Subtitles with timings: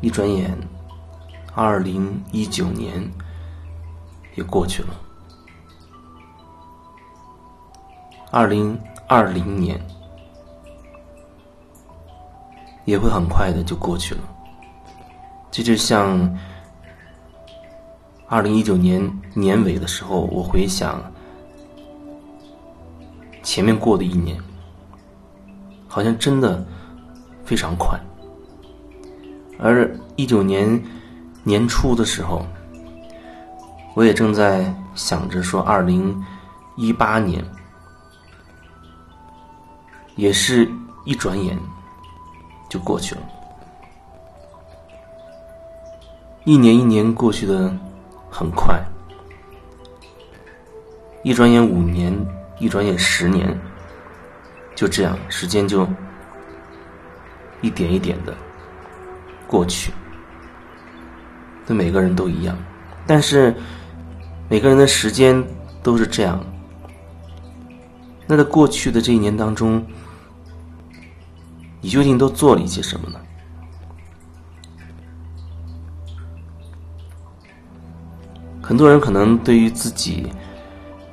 [0.00, 0.56] 一转眼，
[1.54, 3.02] 二零一九年
[4.34, 4.88] 也过去了，
[8.30, 8.78] 二零
[9.08, 9.80] 二零年
[12.84, 14.20] 也会很快的就过去了。
[15.50, 16.38] 这就像
[18.28, 19.02] 二零一九年
[19.32, 21.00] 年尾的时候，我回想
[23.42, 24.38] 前面过的一年，
[25.88, 26.64] 好像真的
[27.44, 27.98] 非常快。
[30.16, 30.82] 一九年
[31.44, 32.44] 年初的时候，
[33.94, 36.24] 我也正在想着说，二零
[36.74, 37.44] 一八年
[40.16, 40.66] 也是
[41.04, 41.58] 一转眼
[42.68, 43.20] 就过去了，
[46.44, 47.70] 一年一年过去的
[48.30, 48.82] 很快，
[51.22, 52.12] 一转眼五年，
[52.58, 53.54] 一转眼十年，
[54.74, 55.86] 就这样，时间就
[57.60, 58.34] 一点一点的。
[59.48, 59.92] 过去，
[61.66, 62.56] 对每个人都一样，
[63.06, 63.54] 但是
[64.48, 65.44] 每个人的时间
[65.82, 66.40] 都是这样。
[68.26, 69.84] 那在过去的这一年当中，
[71.80, 73.20] 你究竟都做了一些什么呢？
[78.62, 80.26] 很多人可能对于自己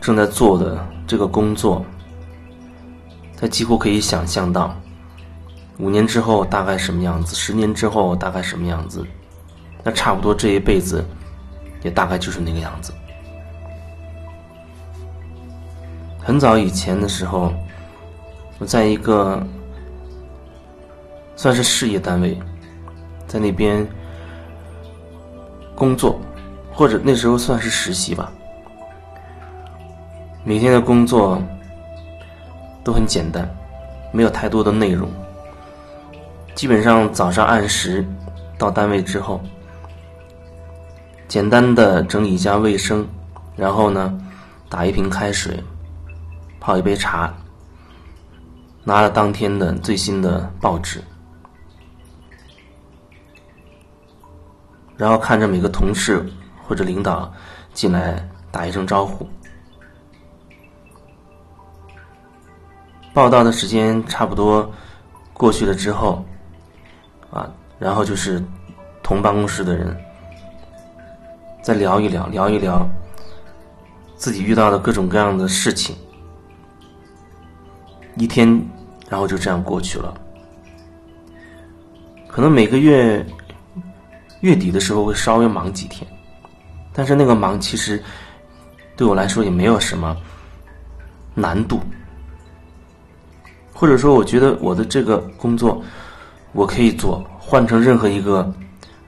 [0.00, 1.84] 正在做的这个工作，
[3.36, 4.74] 他几乎可以想象到。
[5.78, 7.36] 五年之后大概什么样子？
[7.36, 9.06] 十年之后大概什么样子？
[9.86, 11.04] 那差不多这一辈子，
[11.84, 12.92] 也大概就是那个样子。
[16.18, 17.52] 很早以前的时候，
[18.58, 19.40] 我在一个
[21.36, 22.36] 算是事业单位，
[23.28, 23.86] 在那边
[25.72, 26.18] 工作，
[26.72, 28.32] 或者那时候算是实习吧。
[30.42, 31.40] 每天的工作
[32.82, 33.48] 都很简单，
[34.10, 35.08] 没有太多的内容。
[36.56, 38.04] 基本上早上按时
[38.58, 39.40] 到单位之后，
[41.28, 43.06] 简单的整理一下卫生，
[43.56, 44.16] 然后呢，
[44.68, 45.62] 打一瓶开水，
[46.60, 47.32] 泡一杯茶，
[48.84, 51.02] 拿了当天的最新的报纸，
[54.96, 56.24] 然后看着每个同事
[56.66, 57.32] 或者领导
[57.74, 59.28] 进来打一声招呼，
[63.12, 64.70] 报道的时间差不多
[65.32, 66.24] 过去了之后。
[67.28, 68.42] 啊，然后就是
[69.02, 69.94] 同办公室的人
[71.66, 72.88] 再聊一聊，聊一聊
[74.14, 75.96] 自己遇到的各种各样的事情，
[78.16, 78.46] 一天，
[79.08, 80.14] 然后就这样过去了。
[82.28, 83.26] 可能每个月
[84.42, 86.08] 月底的时候会稍微忙几天，
[86.92, 88.00] 但是那个忙其实
[88.96, 90.16] 对我来说也没有什么
[91.34, 91.80] 难度，
[93.74, 95.82] 或者说，我觉得我的这个工作。
[96.52, 98.54] 我可以做，换成任何一个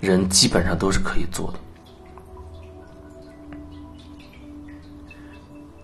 [0.00, 1.60] 人，基本上都是可以做的。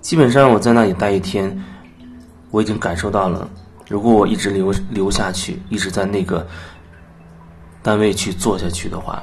[0.06, 1.64] 基本上我在那里待一天，
[2.52, 3.50] 我已经感受到了，
[3.88, 6.46] 如果我一直留留下去，一直在那个
[7.82, 9.20] 单位去做下去的话，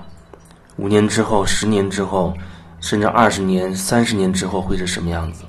[0.75, 2.33] 五年之后、十年之后，
[2.81, 5.45] 甚至二十年、三十年之后会是什么样子？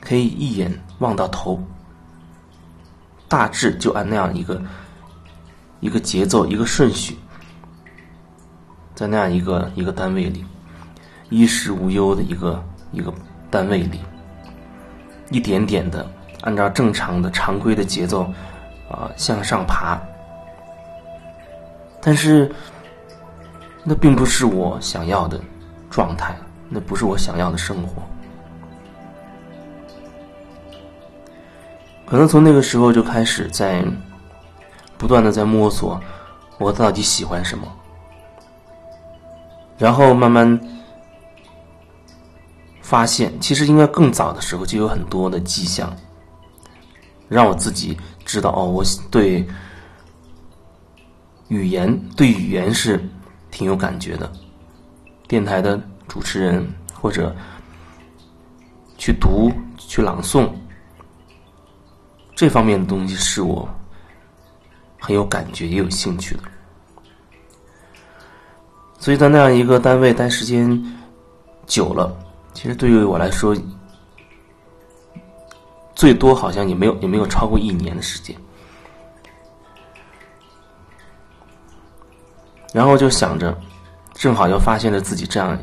[0.00, 1.62] 可以一眼望到头。
[3.28, 4.60] 大致就按那样一个
[5.78, 7.16] 一个节奏、一个顺序，
[8.92, 10.44] 在那样一个一个单位里，
[11.30, 12.60] 衣食无忧的一个
[12.94, 13.12] 一个
[13.50, 14.00] 单位里，
[15.30, 16.06] 一点点的
[16.42, 18.22] 按照正常的常规的节奏
[18.88, 20.00] 啊向上爬。
[22.00, 22.54] 但是，
[23.82, 25.40] 那并不是我想要的
[25.90, 26.36] 状态，
[26.68, 28.02] 那不是我想要的生活。
[32.06, 33.82] 可能从那个时候就开始在
[34.98, 35.98] 不断的在摸索，
[36.58, 37.66] 我到底喜欢什么，
[39.78, 40.60] 然后慢慢
[42.84, 45.90] 发现，其实应该更早的时候就有很多的迹象，
[47.28, 49.42] 让我自己知道哦，我对
[51.48, 53.02] 语言对语言是
[53.50, 54.30] 挺有感觉的，
[55.26, 56.62] 电台的主持人
[56.92, 57.34] 或者
[58.98, 60.50] 去读去朗诵。
[62.36, 63.66] 这方面的东西是我
[65.00, 66.42] 很有感觉也有兴趣的，
[68.98, 70.84] 所以在那样一个单位待时间
[71.66, 72.14] 久了，
[72.54, 73.54] 其实对于我来说，
[75.94, 78.34] 最多好像也没有也没有超过一年的时间。
[82.72, 83.54] 然后就想着，
[84.14, 85.58] 正好又发现了自己这样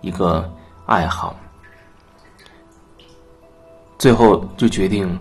[0.00, 0.52] 一个
[0.86, 1.36] 爱好，
[3.98, 5.16] 最后就决定。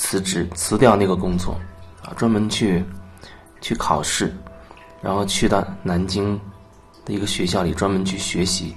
[0.00, 1.58] 辞职，辞掉那个工作，
[2.04, 2.84] 啊，专门去
[3.60, 4.32] 去考试，
[5.02, 6.40] 然后去到南京
[7.04, 8.76] 的一个学校里专门去学习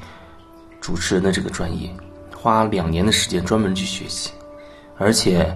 [0.82, 1.90] 主持人的这个专业，
[2.36, 4.32] 花两年的时间专门去学习，
[4.98, 5.56] 而且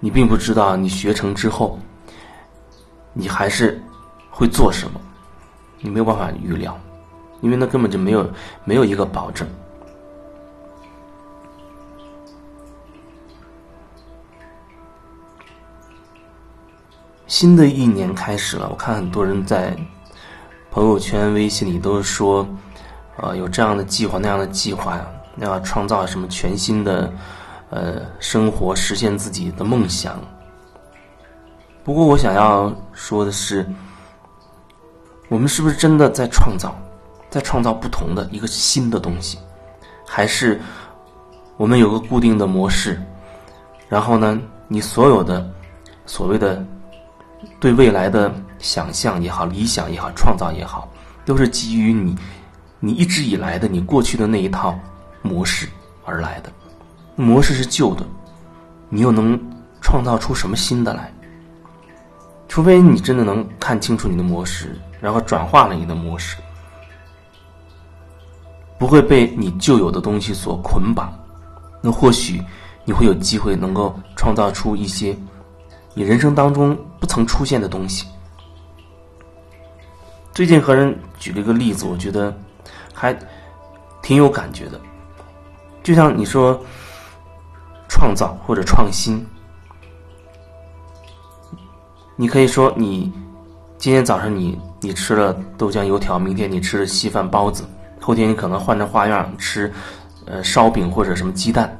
[0.00, 1.78] 你并不知道你学成之后，
[3.12, 3.80] 你还是
[4.30, 5.00] 会做什么，
[5.80, 6.76] 你没有办法预料，
[7.40, 8.28] 因为那根本就没有
[8.64, 9.48] 没有一个保证。
[17.28, 19.76] 新的一年开始了，我看很多人在
[20.70, 22.44] 朋友圈、微信里都说，
[23.18, 25.06] 呃，有这样的计划、那样的计划呀，
[25.38, 27.12] 要创造什么全新的
[27.70, 30.18] 呃生活，实现自己的梦想。
[31.84, 33.66] 不过，我想要说的是，
[35.28, 36.74] 我们是不是真的在创造，
[37.28, 39.38] 在创造不同的一个新的东西，
[40.06, 40.60] 还是
[41.56, 43.00] 我们有个固定的模式？
[43.88, 45.48] 然后呢，你所有的
[46.06, 46.64] 所谓的。
[47.60, 50.88] 对未来的想象也好，理想也好，创造也好，
[51.24, 52.16] 都是基于你，
[52.80, 54.78] 你一直以来的你过去的那一套
[55.22, 55.68] 模式
[56.04, 56.52] 而来的。
[57.16, 58.06] 模式是旧的，
[58.88, 59.38] 你又能
[59.80, 61.12] 创造出什么新的来？
[62.46, 66.36] 除非你真的能看清楚你的模式，然后转化了你的模式，
[68.78, 71.12] 不会被你旧有的东西所捆绑。
[71.82, 72.42] 那或许
[72.84, 75.16] 你会有机会能够创造出一些。
[75.94, 78.06] 你人生当中不曾出现的东西。
[80.32, 82.32] 最近和人举了一个例子，我觉得
[82.98, 83.16] 还
[84.02, 84.80] 挺有感觉的。
[85.82, 86.60] 就像你说
[87.88, 89.24] 创造或者创新，
[92.16, 93.12] 你可以说你
[93.78, 97.64] 今天早上你你吃了豆浆油条，明天你吃了稀饭包子，
[98.00, 99.72] 后天你可能换着花样吃
[100.26, 101.78] 呃烧饼或者什么鸡蛋，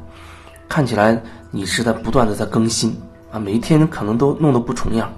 [0.68, 1.20] 看起来
[1.50, 2.96] 你是在不断的在更新。
[3.30, 5.12] 啊，每一天可能都弄得不重样，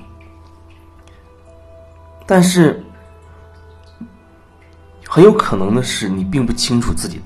[2.26, 2.82] 但是
[5.12, 7.20] 很有可能的是，你并不清楚自己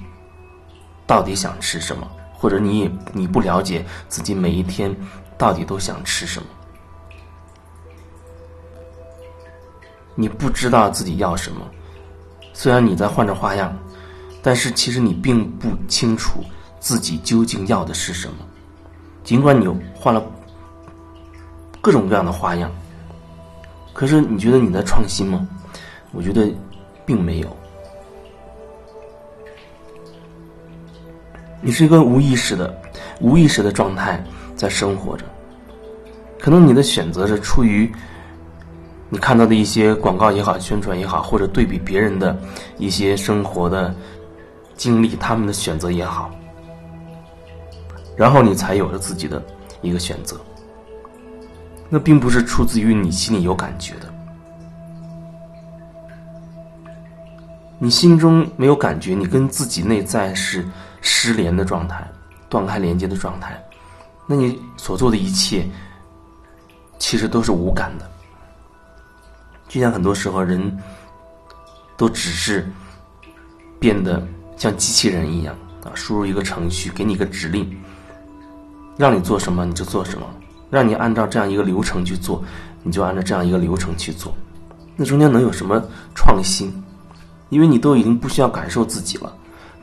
[1.06, 4.96] 到底想吃什么，或者你也你不了解自己每一天
[5.36, 6.46] 到底都想吃什么，
[10.14, 11.60] 你不知道自己要什么。
[12.54, 13.76] 虽然你在换着花样，
[14.40, 16.42] 但是其实你并不清楚
[16.80, 18.36] 自己究竟要的是什么，
[19.22, 20.24] 尽管你换了。
[21.82, 22.72] 各种各样的花样，
[23.92, 25.46] 可是你觉得你在创新吗？
[26.12, 26.50] 我觉得
[27.04, 27.56] 并没有。
[31.64, 32.78] 你是一个无意识的、
[33.22, 34.22] 无意识的状态
[34.54, 35.24] 在生活着，
[36.38, 37.90] 可能你的选择是出于
[39.08, 42.38] 你看到的一些广告也好、宣传也好，或者对比别人的
[42.76, 43.94] 一些生活的
[44.76, 46.30] 经历，他们的选择也好，
[48.14, 49.42] 然后你才有了自己的
[49.80, 50.38] 一个选择。
[51.88, 54.12] 那并不是出自于你心里有感觉的，
[57.78, 60.66] 你心中没有感觉，你跟自己内在是
[61.06, 62.10] 失联的状态，
[62.48, 63.62] 断开连接的状态，
[64.26, 65.68] 那你所做的一切，
[66.98, 68.10] 其实都是无感的。
[69.68, 70.74] 就像很多时候人，
[71.94, 72.66] 都只是
[73.78, 75.54] 变得像机器人一样
[75.84, 77.70] 啊，输入一个程序，给你一个指令，
[78.96, 80.26] 让你做什么你就做什么。
[80.70, 82.42] 让你按照这样一个流程去做，
[82.82, 84.34] 你就按照这样一个流程去做，
[84.96, 85.80] 那中间能有什么
[86.14, 86.72] 创新？
[87.50, 89.32] 因为你都已经不需要感受自己了，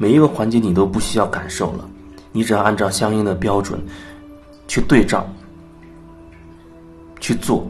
[0.02, 1.88] 每一个环节你都不需要感受了，
[2.32, 3.80] 你只要按照相应的标准
[4.68, 5.30] 去对照
[7.20, 7.70] 去做。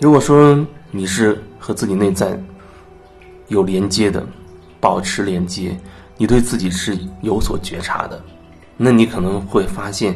[0.00, 2.42] 如果说你是和自己内在
[3.48, 4.26] 有连接的。
[4.80, 5.78] 保持连接，
[6.16, 8.20] 你对自己是有所觉察的，
[8.76, 10.12] 那你可能会发现，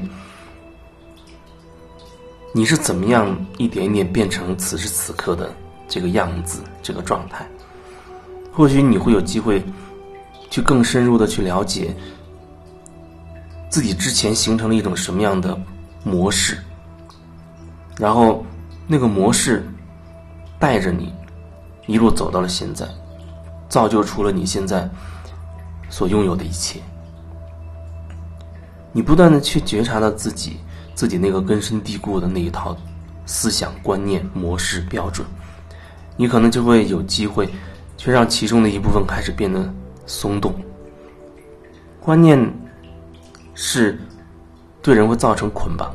[2.57, 5.55] 你是怎么样一点一点变成此时此刻的
[5.87, 7.47] 这个样子、这个状态。
[8.51, 9.63] 或许你会有机会
[10.49, 11.95] 去更深入的去了解
[13.69, 15.55] 自己之前形成了一种什么样的
[16.03, 16.57] 模式，
[17.99, 18.43] 然后
[18.87, 19.63] 那个模式
[20.59, 21.13] 带着你
[21.87, 22.89] 一路走到了现在。
[23.69, 24.89] 造就出了你现在
[25.91, 26.81] 所拥有的一切。
[28.93, 30.57] 你不断的去觉察到自己，
[30.97, 32.75] 自己那个根深蒂固的那一套
[33.27, 35.25] 思想观念模式标准，
[36.17, 37.49] 你可能就会有机会，
[37.99, 39.73] 去让其中的一部分开始变得
[40.07, 40.55] 松动。
[42.01, 42.41] 观念
[43.55, 43.99] 是
[44.81, 45.95] 对人会造成捆绑。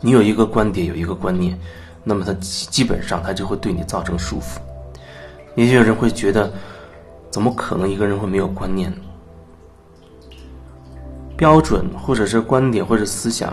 [0.00, 1.56] 你有一个观点，有一个观念。
[2.02, 4.58] 那么，他基本上他就会对你造成束缚。
[5.54, 6.50] 也许有人会觉得，
[7.30, 8.96] 怎么可能一个人会没有观念呢？
[11.42, 13.50] 标准或者是观点或者思想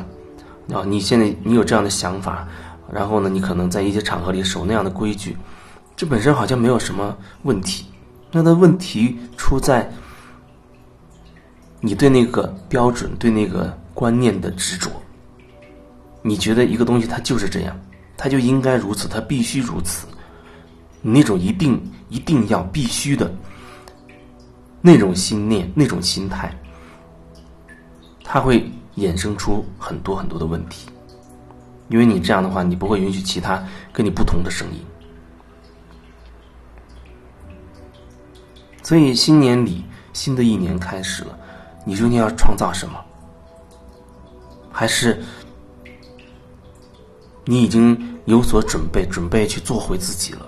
[0.72, 2.48] 啊，你现在你有这样的想法，
[2.94, 5.36] 然后呢，你可能在一些场合里守那样的规矩，
[5.96, 7.88] 这本身好像没有什么问题。
[8.32, 9.92] 那的问题出在
[11.80, 14.92] 你对那个标准、对那个观念的执着。
[16.22, 17.76] 你觉得一个东西它就是这样，
[18.16, 20.06] 它就应该如此，它必须如此。
[21.02, 23.34] 那种一定、一定要、必须的
[24.80, 26.56] 那种心念、那种心态，
[28.32, 30.88] 它会衍生出很多很多的问题。
[31.88, 33.60] 因为你这样的话，你不会允许其他
[33.92, 34.86] 跟你不同的声音。
[38.84, 39.84] 所以，新年里，
[40.14, 41.36] 新的一年开始了，
[41.84, 43.04] 你究竟要创造什么？
[44.72, 45.20] 还是
[47.46, 50.46] 你已经有所准备，准备去做回自己了？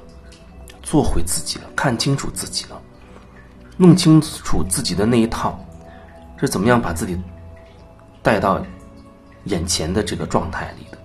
[0.83, 2.79] 做回自己了，看清楚自己了，
[3.75, 5.59] 弄清楚自己的那一套
[6.37, 7.19] 是怎么样把自己
[8.21, 8.61] 带到
[9.45, 10.97] 眼前的这个状态里的，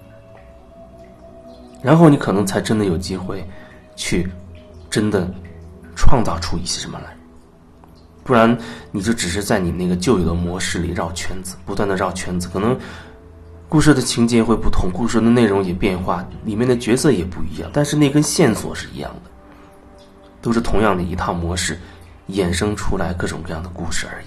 [1.83, 3.45] 然后你可能才真的有机会
[3.95, 4.29] 去
[4.91, 5.29] 真的
[5.95, 7.17] 创造出一些什么来。
[8.23, 8.59] 不然，
[8.91, 12.49] 你就只是在你那个旧有的模式里绕圈子，不断的绕圈子。
[12.53, 12.77] 可能
[13.69, 19.31] 故事的情节会不同，故事的内容也变化，里面的角色也不一样，但是那根线索是一样的，
[20.43, 21.79] 都是同样的一套模式，
[22.29, 24.27] 衍生出来各种各样的故事而已。